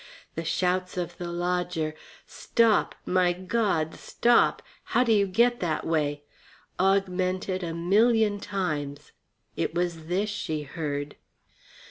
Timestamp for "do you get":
5.03-5.59